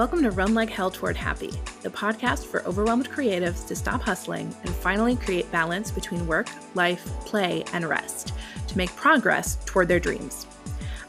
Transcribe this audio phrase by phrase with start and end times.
[0.00, 4.46] Welcome to Run Like Hell Toward Happy, the podcast for overwhelmed creatives to stop hustling
[4.62, 8.32] and finally create balance between work, life, play, and rest
[8.68, 10.46] to make progress toward their dreams.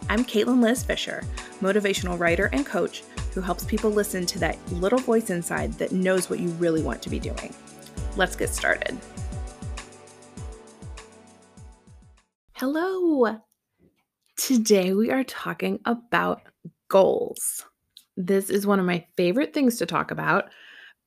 [0.10, 1.24] I'm Caitlin Liz Fisher,
[1.62, 6.30] motivational writer and coach who helps people listen to that little voice inside that knows
[6.30, 7.56] what you really want to be doing.
[8.18, 8.98] Let's get started.
[12.56, 13.38] Hello.
[14.36, 16.42] Today we are talking about
[16.90, 17.64] goals.
[18.18, 20.46] This is one of my favorite things to talk about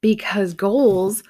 [0.00, 1.22] because goals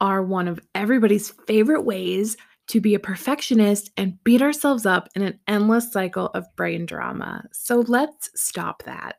[0.00, 2.36] are one of everybody's favorite ways
[2.66, 7.44] to be a perfectionist and beat ourselves up in an endless cycle of brain drama.
[7.52, 9.16] So let's stop that.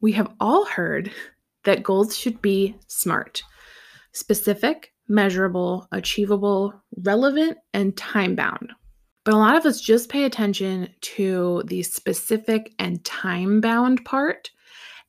[0.00, 1.12] We have all heard
[1.64, 3.42] that goals should be SMART
[4.14, 8.72] specific, measurable, achievable, relevant, and time bound.
[9.24, 14.50] But a lot of us just pay attention to the specific and time bound part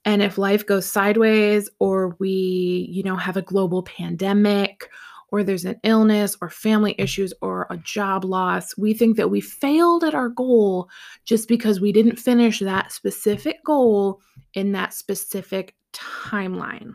[0.05, 4.89] and if life goes sideways or we, you know, have a global pandemic
[5.31, 9.41] or there's an illness or family issues or a job loss, we think that we
[9.41, 10.89] failed at our goal
[11.25, 14.21] just because we didn't finish that specific goal
[14.53, 16.93] in that specific timeline.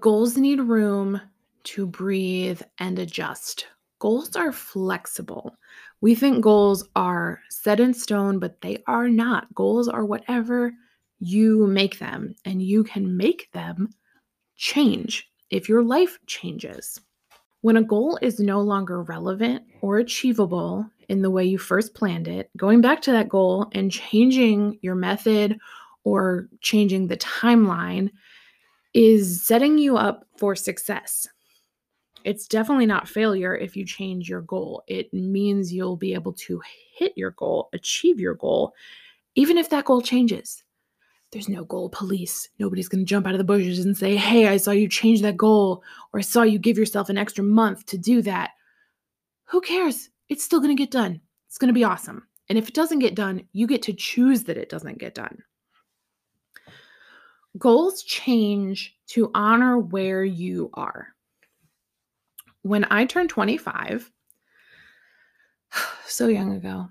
[0.00, 1.20] Goals need room
[1.64, 3.66] to breathe and adjust.
[3.98, 5.56] Goals are flexible.
[6.00, 9.52] We think goals are set in stone, but they are not.
[9.54, 10.72] Goals are whatever
[11.20, 13.90] you make them, and you can make them
[14.56, 17.00] change if your life changes.
[17.60, 22.26] When a goal is no longer relevant or achievable in the way you first planned
[22.26, 25.58] it, going back to that goal and changing your method
[26.04, 28.10] or changing the timeline
[28.94, 31.28] is setting you up for success.
[32.24, 34.82] It's definitely not failure if you change your goal.
[34.86, 36.60] It means you'll be able to
[36.94, 38.74] hit your goal, achieve your goal,
[39.34, 40.62] even if that goal changes
[41.32, 42.48] there's no goal police.
[42.58, 45.22] Nobody's going to jump out of the bushes and say, Hey, I saw you change
[45.22, 48.50] that goal, or I saw you give yourself an extra month to do that.
[49.46, 50.10] Who cares?
[50.28, 51.20] It's still going to get done.
[51.48, 52.26] It's going to be awesome.
[52.48, 55.38] And if it doesn't get done, you get to choose that it doesn't get done.
[57.58, 61.08] Goals change to honor where you are.
[62.62, 64.10] When I turned 25,
[66.06, 66.88] so young ago,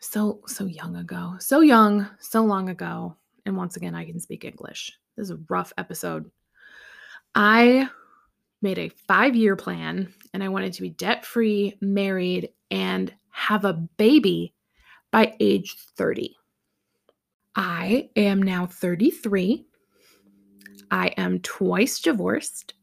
[0.00, 4.44] so, so young ago, so young, so long ago, and once again, I can speak
[4.44, 4.92] English.
[5.16, 6.30] This is a rough episode.
[7.34, 7.88] I
[8.60, 13.64] made a five year plan and I wanted to be debt free, married, and have
[13.64, 14.54] a baby
[15.10, 16.36] by age 30.
[17.56, 19.66] I am now 33.
[20.90, 22.74] I am twice divorced.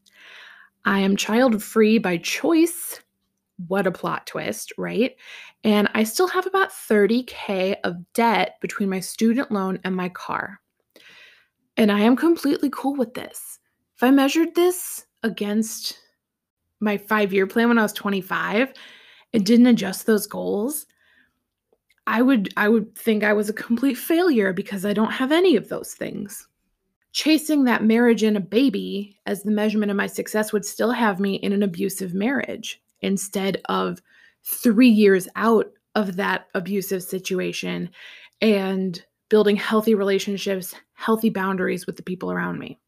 [0.84, 3.00] I am child free by choice.
[3.66, 5.16] What a plot twist, right?
[5.64, 10.60] And I still have about 30K of debt between my student loan and my car.
[11.76, 13.58] And I am completely cool with this.
[13.96, 15.98] If I measured this against
[16.80, 18.72] my five year plan when I was 25
[19.32, 20.86] and didn't adjust those goals,
[22.06, 25.56] I would I would think I was a complete failure because I don't have any
[25.56, 26.48] of those things.
[27.12, 31.20] Chasing that marriage and a baby as the measurement of my success would still have
[31.20, 34.00] me in an abusive marriage instead of
[34.44, 37.90] three years out of that abusive situation
[38.40, 42.78] and building healthy relationships, healthy boundaries with the people around me.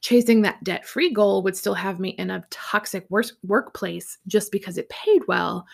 [0.00, 4.50] Chasing that debt free goal would still have me in a toxic work- workplace just
[4.50, 5.66] because it paid well,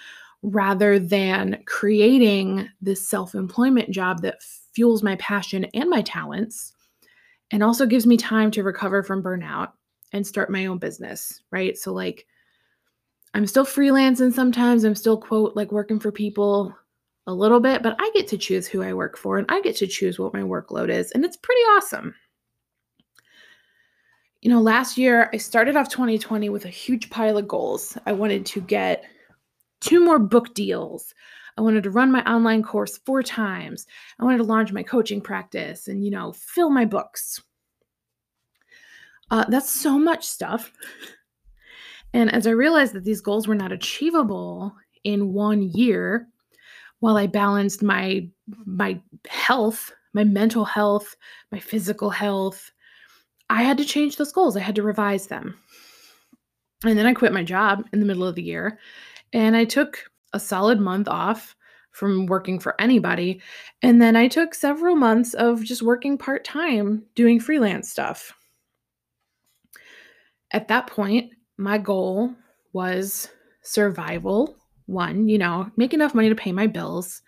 [0.43, 4.43] rather than creating this self employment job that
[4.75, 6.73] fuels my passion and my talents
[7.53, 9.73] and also gives me time to recover from burnout
[10.13, 11.77] and start my own business, right?
[11.77, 12.27] So, like,
[13.37, 14.83] I'm still freelancing sometimes.
[14.83, 16.75] I'm still, quote, like working for people
[17.27, 19.77] a little bit, but I get to choose who I work for and I get
[19.77, 21.13] to choose what my workload is.
[21.13, 22.15] And it's pretty awesome.
[24.41, 27.99] You know, last year I started off 2020 with a huge pile of goals.
[28.07, 29.05] I wanted to get
[29.83, 31.13] two more book deals.
[31.59, 33.87] I wanted to run my online course four times.
[34.19, 37.43] I wanted to launch my coaching practice and, you know, fill my books.
[39.31, 40.73] Uh, that's so much stuff.
[42.13, 44.75] And as I realized that these goals were not achievable
[45.05, 46.29] in one year,
[47.01, 48.29] while I balanced my
[48.65, 51.17] my health, my mental health,
[51.53, 52.73] my physical health,
[53.51, 54.57] I had to change those goals.
[54.57, 55.59] I had to revise them.
[56.85, 58.79] And then I quit my job in the middle of the year
[59.33, 61.57] and I took a solid month off
[61.93, 63.41] from working for anybody.
[63.83, 68.35] And then I took several months of just working part time doing freelance stuff.
[70.53, 72.35] At that point, my goal
[72.73, 73.31] was
[73.63, 74.57] survival.
[74.87, 77.23] One, you know, make enough money to pay my bills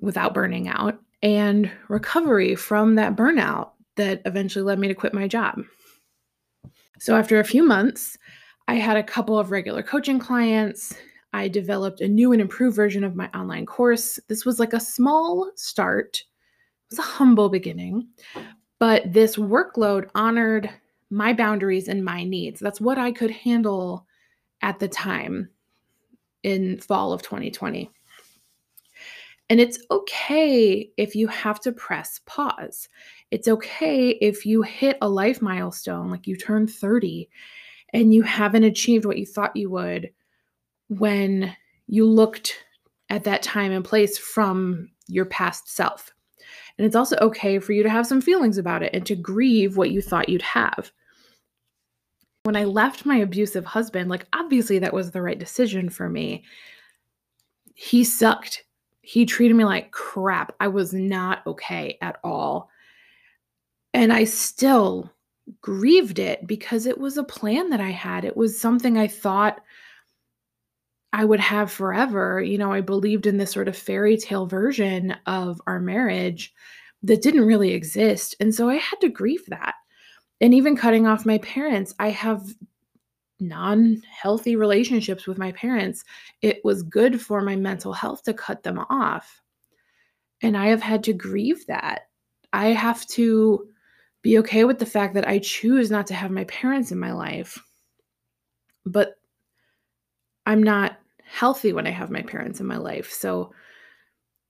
[0.00, 5.26] without burning out, and recovery from that burnout that eventually led me to quit my
[5.28, 5.62] job.
[6.98, 8.18] So after a few months,
[8.68, 10.94] I had a couple of regular coaching clients.
[11.32, 14.18] I developed a new and improved version of my online course.
[14.28, 16.16] This was like a small start.
[16.16, 18.08] It was a humble beginning,
[18.78, 20.70] but this workload honored
[21.10, 22.60] my boundaries and my needs.
[22.60, 24.06] That's what I could handle
[24.62, 25.50] at the time
[26.42, 27.90] in fall of 2020.
[29.48, 32.88] And it's okay if you have to press pause.
[33.30, 37.28] It's okay if you hit a life milestone, like you turn 30
[37.92, 40.10] and you haven't achieved what you thought you would
[40.88, 41.54] when
[41.86, 42.64] you looked
[43.08, 46.12] at that time and place from your past self.
[46.78, 49.76] And it's also okay for you to have some feelings about it and to grieve
[49.76, 50.92] what you thought you'd have.
[52.42, 56.44] When I left my abusive husband, like obviously that was the right decision for me.
[57.74, 58.62] He sucked
[59.06, 60.52] he treated me like crap.
[60.58, 62.70] I was not okay at all.
[63.94, 65.12] And I still
[65.60, 68.24] grieved it because it was a plan that I had.
[68.24, 69.60] It was something I thought
[71.16, 72.42] I would have forever.
[72.42, 76.52] You know, I believed in this sort of fairy tale version of our marriage
[77.02, 78.34] that didn't really exist.
[78.38, 79.76] And so I had to grieve that.
[80.42, 82.54] And even cutting off my parents, I have
[83.40, 86.04] non healthy relationships with my parents,
[86.42, 89.40] it was good for my mental health to cut them off.
[90.42, 92.08] And I have had to grieve that.
[92.52, 93.66] I have to
[94.20, 97.12] be okay with the fact that I choose not to have my parents in my
[97.12, 97.58] life.
[98.84, 99.14] But
[100.44, 103.10] I'm not healthy when I have my parents in my life.
[103.10, 103.52] So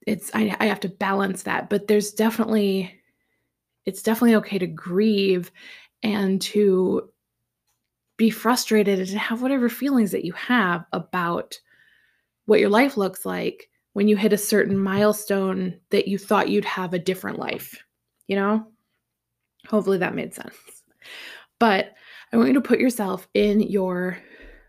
[0.06, 1.68] it's I, I have to balance that.
[1.68, 2.94] But there's definitely
[3.84, 5.50] it's definitely okay to grieve
[6.02, 7.08] and to
[8.16, 11.58] be frustrated and to have whatever feelings that you have about
[12.46, 16.64] what your life looks like when you hit a certain milestone that you thought you'd
[16.64, 17.82] have a different life,
[18.26, 18.66] you know?
[19.68, 20.54] Hopefully that made sense.
[21.58, 21.94] But
[22.32, 24.18] I want you to put yourself in your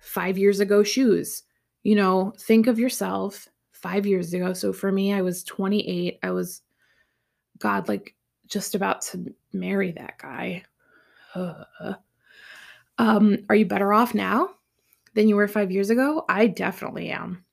[0.02, 1.44] five years ago shoes.
[1.88, 4.52] You know, think of yourself five years ago.
[4.52, 6.20] So for me, I was 28.
[6.22, 6.62] I was,
[7.60, 8.14] God, like
[8.46, 10.64] just about to marry that guy.
[13.00, 14.50] Um, are you better off now
[15.14, 16.26] than you were five years ago?
[16.28, 17.46] I definitely am.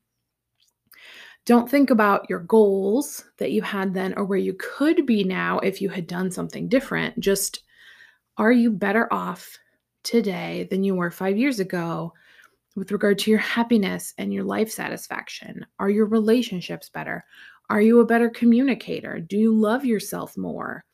[1.45, 5.59] Don't think about your goals that you had then or where you could be now
[5.59, 7.21] if you had done something different.
[7.21, 7.63] Just
[8.37, 9.59] are you better off
[10.03, 12.15] today than you were five years ago
[12.77, 15.65] with regard to your happiness and your life satisfaction?
[15.79, 17.25] Are your relationships better?
[17.71, 19.21] Are you a better communicator?
[19.21, 20.85] Do you love yourself more?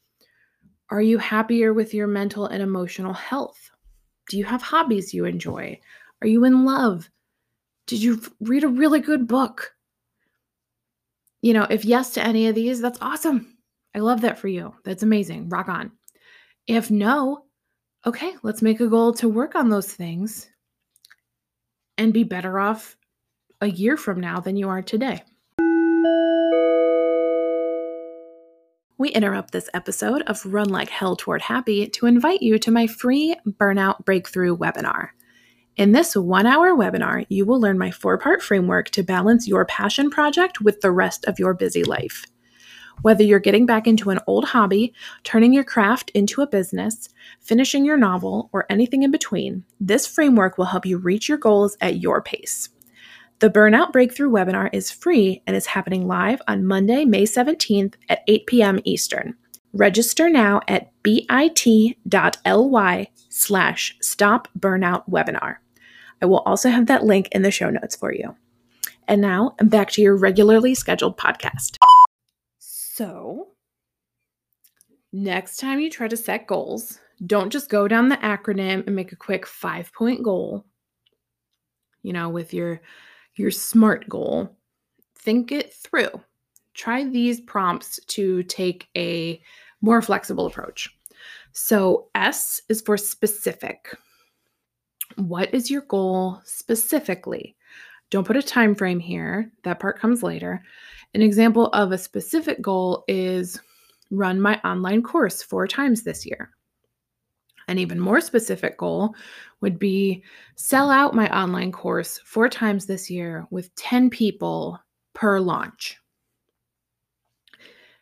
[0.90, 3.70] Are you happier with your mental and emotional health?
[4.28, 5.78] Do you have hobbies you enjoy?
[6.22, 7.08] Are you in love?
[7.86, 9.74] Did you read a really good book?
[11.42, 13.56] You know, if yes to any of these, that's awesome.
[13.94, 14.74] I love that for you.
[14.84, 15.48] That's amazing.
[15.48, 15.90] Rock on.
[16.66, 17.44] If no,
[18.06, 20.49] okay, let's make a goal to work on those things
[22.00, 22.96] and be better off
[23.60, 25.22] a year from now than you are today.
[29.00, 32.86] we interrupt this episode of Run Like Hell Toward Happy to invite you to my
[32.86, 35.08] free Burnout Breakthrough webinar.
[35.76, 39.64] In this one hour webinar, you will learn my four part framework to balance your
[39.64, 42.26] passion project with the rest of your busy life.
[43.02, 44.92] Whether you're getting back into an old hobby,
[45.24, 47.08] turning your craft into a business,
[47.40, 51.78] finishing your novel, or anything in between, this framework will help you reach your goals
[51.80, 52.68] at your pace.
[53.38, 58.22] The Burnout Breakthrough webinar is free and is happening live on Monday, May 17th at
[58.26, 58.80] 8 p.m.
[58.84, 59.34] Eastern.
[59.72, 65.56] Register now at bit.ly slash stop burnout webinar.
[66.20, 68.36] I will also have that link in the show notes for you.
[69.08, 71.78] And now back to your regularly scheduled podcast.
[73.00, 73.52] So,
[75.10, 79.10] next time you try to set goals, don't just go down the acronym and make
[79.10, 80.66] a quick five point goal,
[82.02, 82.82] you know, with your
[83.36, 84.54] your SMART goal,
[85.16, 86.10] think it through.
[86.74, 89.40] Try these prompts to take a
[89.80, 90.94] more flexible approach.
[91.52, 93.96] So, S is for specific.
[95.16, 97.56] What is your goal specifically?
[98.10, 99.50] Don't put a time frame here.
[99.62, 100.62] That part comes later.
[101.14, 103.60] An example of a specific goal is
[104.10, 106.50] run my online course four times this year.
[107.68, 109.14] An even more specific goal
[109.60, 110.22] would be
[110.56, 114.78] sell out my online course four times this year with 10 people
[115.14, 115.96] per launch.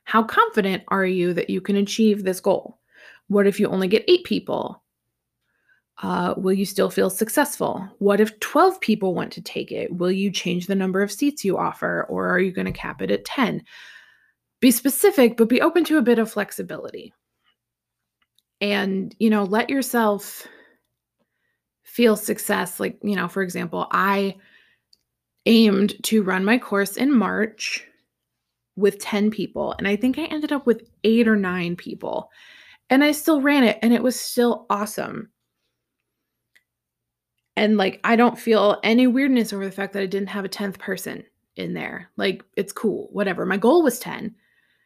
[0.04, 2.78] How confident are you that you can achieve this goal?
[3.28, 4.82] What if you only get eight people?
[6.02, 7.86] Uh, will you still feel successful?
[7.98, 9.94] What if 12 people want to take it?
[9.96, 13.02] Will you change the number of seats you offer or are you going to cap
[13.02, 13.62] it at 10?
[14.60, 17.12] Be specific, but be open to a bit of flexibility.
[18.60, 20.46] and, you know, let yourself
[21.84, 22.80] feel success.
[22.80, 24.36] Like, you know, for example, I
[25.46, 27.84] aimed to run my course in March
[28.76, 32.30] with 10 people, and I think I ended up with eight or nine people.
[32.90, 35.30] And I still ran it, and it was still awesome.
[37.58, 40.48] And like, I don't feel any weirdness over the fact that I didn't have a
[40.48, 41.24] 10th person
[41.56, 42.08] in there.
[42.16, 43.44] Like, it's cool, whatever.
[43.44, 44.32] My goal was 10.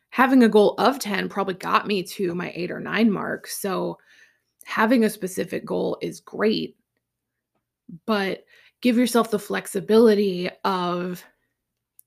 [0.09, 3.47] Having a goal of 10 probably got me to my eight or nine mark.
[3.47, 3.99] So,
[4.64, 6.79] having a specific goal is great,
[8.07, 8.47] but
[8.81, 11.23] give yourself the flexibility of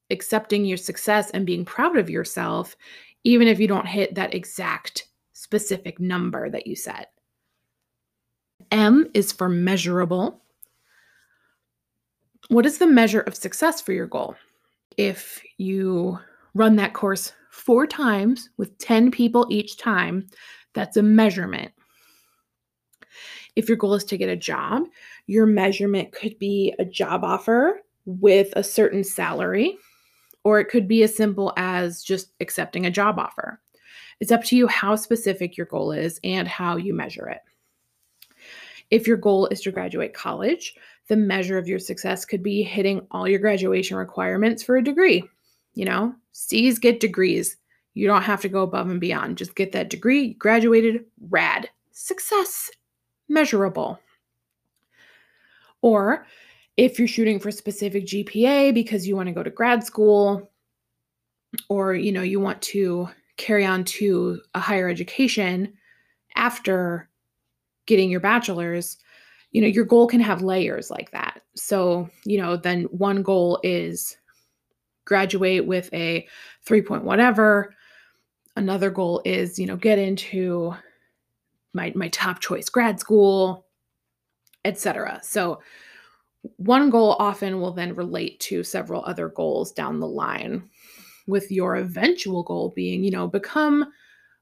[0.10, 2.76] accepting your success and being proud of yourself,
[3.24, 7.12] even if you don't hit that exact specific number that you set.
[8.72, 10.42] M is for measurable.
[12.50, 14.36] What is the measure of success for your goal?
[14.98, 16.20] If you
[16.54, 20.28] run that course four times with 10 people each time,
[20.74, 21.72] that's a measurement.
[23.56, 24.84] If your goal is to get a job,
[25.28, 29.78] your measurement could be a job offer with a certain salary,
[30.44, 33.60] or it could be as simple as just accepting a job offer.
[34.20, 37.42] It's up to you how specific your goal is and how you measure it.
[38.92, 40.76] If your goal is to graduate college,
[41.08, 45.24] the measure of your success could be hitting all your graduation requirements for a degree.
[45.74, 47.58] You know, C's get degrees.
[47.94, 49.38] You don't have to go above and beyond.
[49.38, 51.70] Just get that degree, graduated, rad.
[51.92, 52.70] Success,
[53.30, 54.00] measurable.
[55.82, 56.26] Or
[56.78, 60.52] if you're shooting for specific GPA because you want to go to grad school
[61.70, 63.08] or you know you want to
[63.38, 65.74] carry on to a higher education
[66.36, 67.10] after
[67.86, 68.98] getting your bachelor's,
[69.56, 71.42] you know, your goal can have layers like that.
[71.56, 74.18] So, you know, then one goal is
[75.06, 76.28] graduate with a
[76.66, 77.74] 3 point whatever.
[78.58, 80.76] Another goal is, you know, get into
[81.74, 83.66] my my top choice grad school,
[84.66, 85.22] etc.
[85.24, 85.62] So,
[86.58, 90.70] one goal often will then relate to several other goals down the line
[91.28, 93.86] with your eventual goal being, you know, become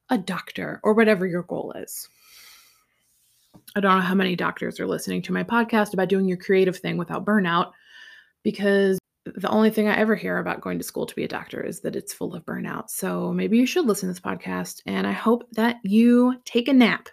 [0.10, 2.10] a doctor or whatever your goal is.
[3.75, 6.77] I don't know how many doctors are listening to my podcast about doing your creative
[6.77, 7.72] thing without burnout
[8.43, 11.62] because the only thing I ever hear about going to school to be a doctor
[11.63, 12.89] is that it's full of burnout.
[12.89, 14.82] So maybe you should listen to this podcast.
[14.86, 17.10] And I hope that you take a nap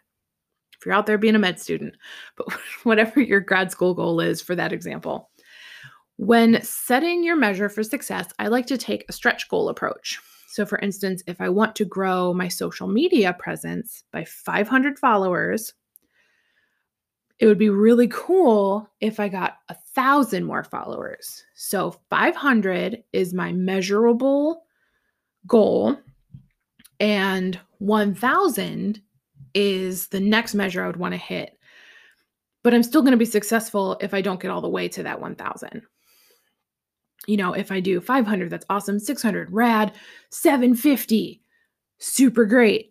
[0.81, 1.95] if you're out there being a med student,
[2.37, 2.47] but
[2.85, 5.31] whatever your grad school goal is for that example.
[6.17, 10.21] When setting your measure for success, I like to take a stretch goal approach.
[10.49, 15.73] So, for instance, if I want to grow my social media presence by 500 followers,
[17.41, 21.43] it would be really cool if I got a thousand more followers.
[21.55, 24.63] So, 500 is my measurable
[25.47, 25.97] goal,
[27.01, 29.01] and 1000
[29.55, 31.59] is the next measure I would want to hit.
[32.63, 35.03] But I'm still going to be successful if I don't get all the way to
[35.03, 35.83] that 1000
[37.27, 38.99] you know, if I do 500, that's awesome.
[38.99, 39.93] 600, rad.
[40.31, 41.43] 750,
[41.99, 42.91] super great.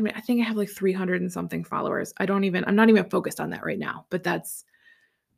[0.00, 2.14] I mean, I think I have like 300 and something followers.
[2.16, 4.64] I don't even, I'm not even focused on that right now, but that's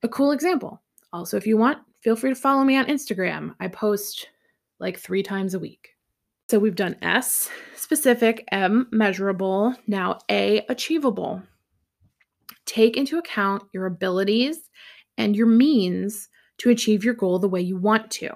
[0.05, 0.81] a cool example.
[1.13, 3.57] Also, if you want, feel free to follow me on Instagram.
[3.59, 4.29] I post
[4.79, 5.97] like three times a week.
[6.49, 11.43] So we've done S, specific, M, measurable, now A, achievable.
[12.65, 14.71] Take into account your abilities
[15.19, 16.29] and your means
[16.59, 18.31] to achieve your goal the way you want to.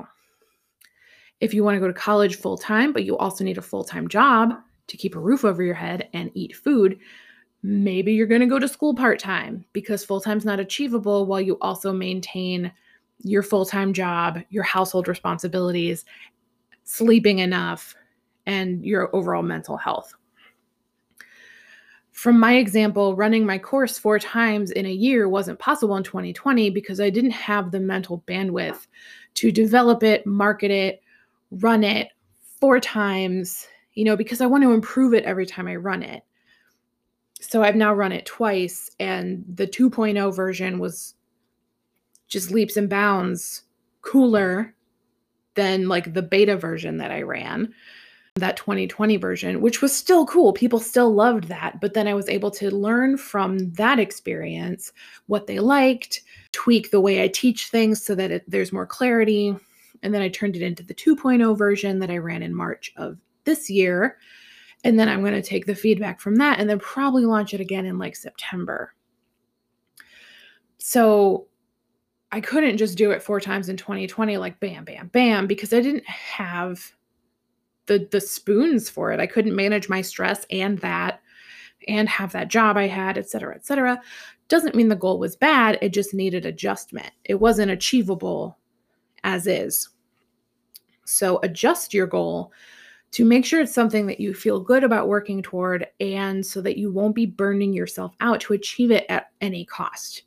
[1.39, 3.85] If you want to go to college full time, but you also need a full
[3.85, 4.55] time job
[4.89, 6.99] to keep a roof over your head and eat food,
[7.63, 11.27] maybe you're going to go to school part time because full time is not achievable
[11.27, 12.73] while you also maintain
[13.23, 16.05] your full time job, your household responsibilities,
[16.85, 17.95] sleeping enough,
[18.47, 20.15] and your overall mental health.
[22.13, 26.71] From my example, running my course four times in a year wasn't possible in 2020
[26.71, 28.87] because I didn't have the mental bandwidth
[29.35, 31.03] to develop it, market it,
[31.51, 32.09] run it
[32.59, 33.67] four times,
[33.97, 36.23] you know, because I want to improve it every time I run it.
[37.41, 41.15] So I've now run it twice, and the 2.0 version was
[42.29, 43.63] just leaps and bounds
[44.03, 44.75] cooler
[45.55, 47.75] than like the beta version that I ran
[48.37, 50.53] that 2020 version, which was still cool.
[50.53, 51.81] People still loved that.
[51.81, 54.93] But then I was able to learn from that experience
[55.27, 56.23] what they liked,
[56.53, 59.57] tweak the way I teach things so that it, there's more clarity.
[60.03, 63.17] And then I turned it into the 2.0 version that I ran in March of
[63.47, 64.19] this year.
[64.85, 67.61] And then I'm going to take the feedback from that and then probably launch it
[67.61, 68.93] again in like September.
[70.79, 71.47] So
[72.31, 75.81] I couldn't just do it four times in 2020, like bam, bam, bam, because I
[75.81, 76.93] didn't have
[77.87, 79.21] the the spoons for it.
[79.21, 81.21] I couldn't manage my stress and that
[81.89, 84.01] and have that job I had, et cetera, et cetera.
[84.49, 85.79] Doesn't mean the goal was bad.
[85.83, 87.11] It just needed adjustment.
[87.25, 88.59] It wasn't achievable
[89.25, 89.89] as is.
[91.05, 92.53] So adjust your goal
[93.13, 96.77] to make sure it's something that you feel good about working toward and so that
[96.77, 100.23] you won't be burning yourself out to achieve it at any cost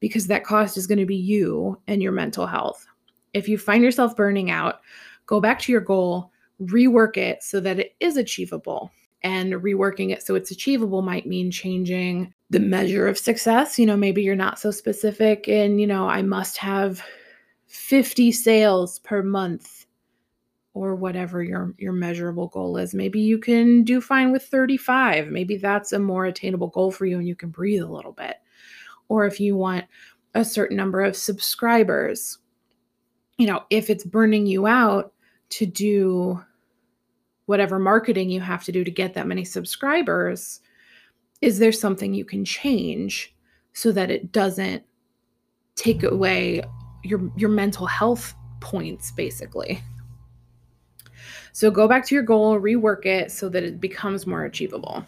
[0.00, 2.86] because that cost is going to be you and your mental health.
[3.32, 4.80] If you find yourself burning out,
[5.26, 6.30] go back to your goal,
[6.62, 8.90] rework it so that it is achievable.
[9.22, 13.78] And reworking it so it's achievable might mean changing the measure of success.
[13.78, 17.02] You know, maybe you're not so specific and, you know, I must have
[17.66, 19.83] 50 sales per month
[20.74, 22.94] or whatever your your measurable goal is.
[22.94, 25.28] Maybe you can do fine with 35.
[25.28, 28.36] Maybe that's a more attainable goal for you and you can breathe a little bit.
[29.08, 29.84] Or if you want
[30.34, 32.38] a certain number of subscribers,
[33.38, 35.12] you know, if it's burning you out
[35.50, 36.42] to do
[37.46, 40.60] whatever marketing you have to do to get that many subscribers,
[41.40, 43.32] is there something you can change
[43.74, 44.82] so that it doesn't
[45.76, 46.62] take away
[47.04, 49.80] your your mental health points basically?
[51.52, 55.04] So go back to your goal, rework it so that it becomes more achievable.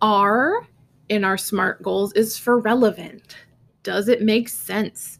[0.00, 0.66] R
[1.08, 3.36] in our SMART goals is for relevant.
[3.82, 5.18] Does it make sense?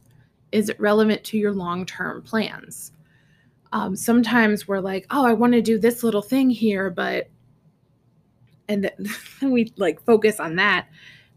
[0.53, 2.93] Is it relevant to your long term plans?
[3.73, 7.29] Um, sometimes we're like, oh, I want to do this little thing here, but,
[8.69, 9.09] and then
[9.53, 10.89] we like focus on that.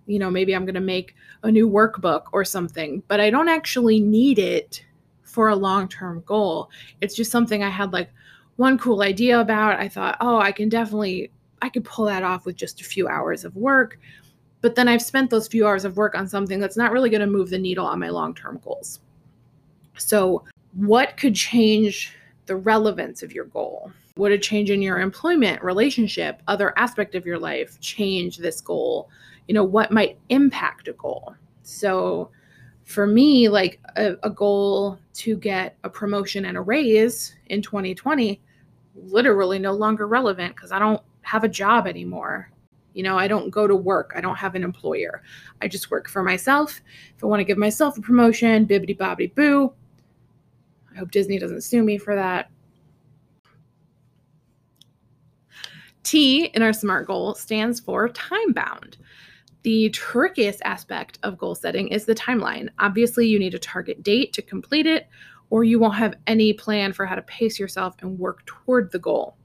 [0.05, 3.49] You know, maybe I'm going to make a new workbook or something, but I don't
[3.49, 4.83] actually need it
[5.31, 6.69] for a long term goal.
[6.99, 8.09] It's just something I had like
[8.57, 9.79] one cool idea about.
[9.79, 13.07] I thought, oh, I can definitely, I could pull that off with just a few
[13.07, 13.97] hours of work.
[14.61, 17.21] But then I've spent those few hours of work on something that's not really going
[17.21, 18.99] to move the needle on my long term goals.
[19.97, 22.13] So, what could change
[22.45, 23.91] the relevance of your goal?
[24.17, 29.09] Would a change in your employment, relationship, other aspect of your life change this goal?
[29.47, 31.35] You know, what might impact a goal?
[31.63, 32.29] So,
[32.85, 38.41] for me, like a, a goal to get a promotion and a raise in 2020,
[38.95, 42.51] literally no longer relevant because I don't have a job anymore.
[42.93, 44.13] You know, I don't go to work.
[44.15, 45.21] I don't have an employer.
[45.61, 46.81] I just work for myself.
[47.15, 49.73] If I want to give myself a promotion, bibbity bobbity boo.
[50.93, 52.51] I hope Disney doesn't sue me for that.
[56.03, 58.97] T in our SMART goal stands for time bound.
[59.63, 62.69] The trickiest aspect of goal setting is the timeline.
[62.79, 65.07] Obviously, you need a target date to complete it,
[65.49, 68.99] or you won't have any plan for how to pace yourself and work toward the
[68.99, 69.35] goal.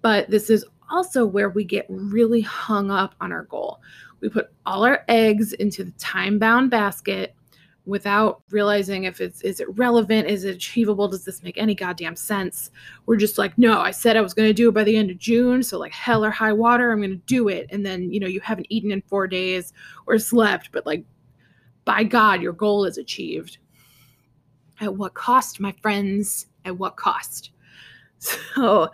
[0.00, 3.80] But this is also where we get really hung up on our goal.
[4.20, 7.34] We put all our eggs into the time bound basket
[7.84, 12.14] without realizing if it's is it relevant is it achievable does this make any goddamn
[12.14, 12.70] sense?
[13.06, 15.10] We're just like no i said i was going to do it by the end
[15.10, 17.66] of june so like hell or high water i'm going to do it.
[17.70, 19.72] And then you know you haven't eaten in four days
[20.06, 21.04] or slept but like
[21.84, 23.58] by god your goal is achieved.
[24.80, 26.46] At what cost my friends?
[26.64, 27.50] At what cost?
[28.54, 28.88] So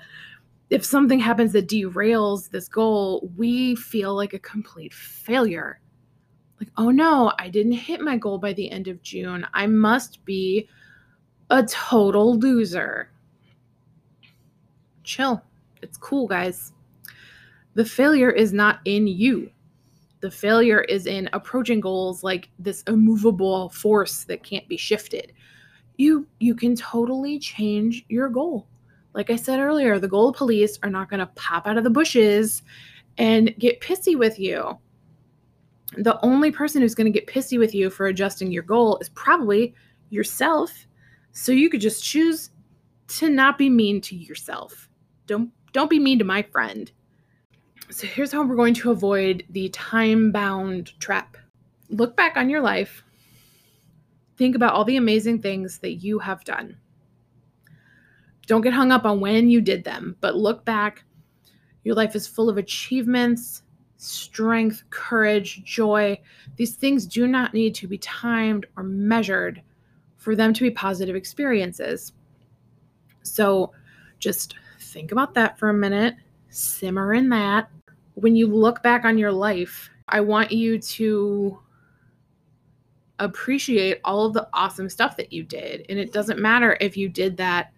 [0.71, 5.81] if something happens that derails this goal, we feel like a complete failure.
[6.59, 9.47] Like, oh no, I didn't hit my goal by the end of June.
[9.55, 10.69] I must be
[11.51, 13.11] a total loser.
[15.05, 15.43] Chill.
[15.83, 16.73] It's cool, guys.
[17.75, 19.51] The failure is not in you.
[20.21, 25.33] The failure is in approaching goals like this immovable force that can't be shifted.
[25.97, 28.67] You you can totally change your goal
[29.19, 31.91] like I said earlier, the gold police are not going to pop out of the
[31.91, 32.63] bushes
[33.19, 34.79] and get pissy with you.
[35.97, 39.09] The only person who's going to get pissy with you for adjusting your goal is
[39.11, 39.75] probably
[40.11, 40.87] yourself.
[41.33, 42.51] So you could just choose
[43.09, 44.89] to not be mean to yourself.
[45.27, 46.91] Don't don't be mean to my friend.
[47.91, 51.37] So here's how we're going to avoid the time-bound trap.
[51.89, 53.03] Look back on your life.
[54.37, 56.77] Think about all the amazing things that you have done
[58.49, 61.05] don't get hung up on when you did them, but look back.
[61.85, 63.63] Your life is full of achievements,
[63.99, 66.19] strength, courage, joy.
[66.57, 69.61] These things do not need to be timed or measured
[70.17, 72.13] for them to be positive experiences.
[73.23, 73.73] So
[74.19, 76.15] just think about that for a minute,
[76.49, 77.71] simmer in that.
[78.15, 81.59] When you look back on your life, I want you to
[83.19, 85.85] appreciate all of the awesome stuff that you did.
[85.89, 87.73] And it doesn't matter if you did that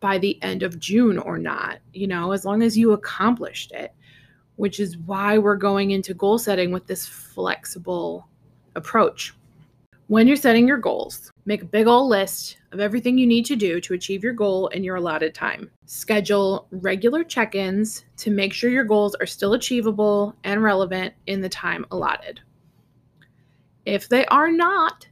[0.00, 3.94] by the end of June or not, you know, as long as you accomplished it,
[4.56, 8.28] which is why we're going into goal setting with this flexible
[8.74, 9.34] approach.
[10.08, 13.56] When you're setting your goals, Make a big old list of everything you need to
[13.56, 15.68] do to achieve your goal in your allotted time.
[15.86, 21.40] Schedule regular check ins to make sure your goals are still achievable and relevant in
[21.40, 22.40] the time allotted.
[23.86, 25.08] If they are not,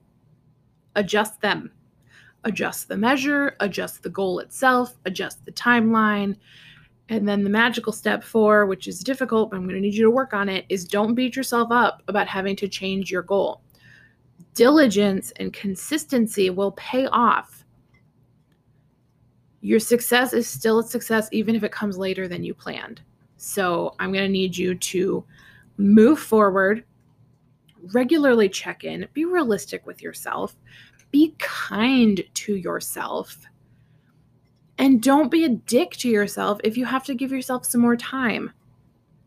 [0.94, 1.72] adjust them.
[2.44, 6.36] Adjust the measure, adjust the goal itself, adjust the timeline.
[7.10, 10.04] And then the magical step four, which is difficult, but I'm going to need you
[10.04, 13.62] to work on it, is don't beat yourself up about having to change your goal
[14.54, 17.64] diligence and consistency will pay off.
[19.60, 23.02] Your success is still a success, even if it comes later than you planned.
[23.36, 25.24] So, I'm going to need you to
[25.76, 26.84] move forward,
[27.92, 30.56] regularly check in, be realistic with yourself,
[31.10, 33.38] be kind to yourself,
[34.80, 37.96] and don't be a dick to yourself if you have to give yourself some more
[37.96, 38.50] time.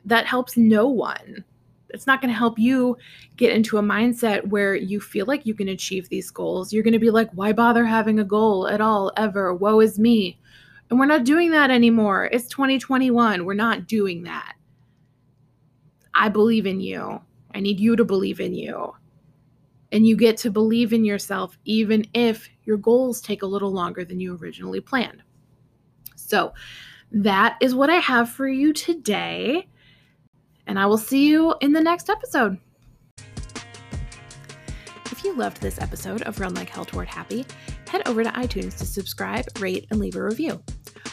[0.03, 1.45] That helps no one
[1.93, 2.97] it's not going to help you
[3.37, 6.73] get into a mindset where you feel like you can achieve these goals.
[6.73, 9.53] You're going to be like, why bother having a goal at all, ever?
[9.53, 10.39] Woe is me.
[10.89, 12.29] And we're not doing that anymore.
[12.31, 13.45] It's 2021.
[13.45, 14.55] We're not doing that.
[16.15, 17.21] I believe in you.
[17.53, 18.93] I need you to believe in you.
[19.91, 24.03] And you get to believe in yourself, even if your goals take a little longer
[24.03, 25.21] than you originally planned.
[26.33, 26.51] So,
[27.11, 29.67] that is what I have for you today
[30.65, 32.57] and I will see you in the next episode.
[35.11, 37.45] If you loved this episode of Run Like Hell Toward Happy,
[37.87, 40.59] head over to iTunes to subscribe, rate, and leave a review.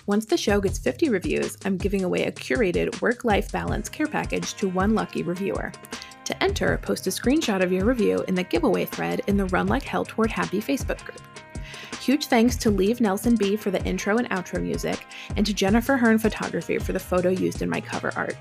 [0.07, 4.07] Once the show gets 50 reviews, I'm giving away a curated work life balance care
[4.07, 5.71] package to one lucky reviewer.
[6.25, 9.67] To enter, post a screenshot of your review in the giveaway thread in the Run
[9.67, 11.21] Like Hell Toward Happy Facebook group.
[12.01, 15.99] Huge thanks to Leave Nelson B for the intro and outro music, and to Jennifer
[15.99, 18.37] Hearn Photography for the photo used in my cover art.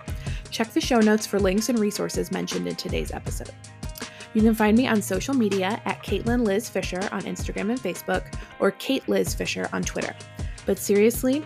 [0.49, 3.51] Check the show notes for links and resources mentioned in today's episode.
[4.33, 8.33] You can find me on social media at Caitlin Liz Fisher on Instagram and Facebook,
[8.59, 10.15] or Kate Liz Fisher on Twitter.
[10.65, 11.43] But seriously,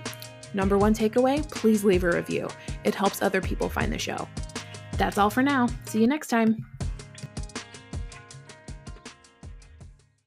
[0.53, 2.47] number one takeaway please leave a review.
[2.83, 4.27] It helps other people find the show.
[4.97, 5.67] That's all for now.
[5.85, 6.63] See you next time.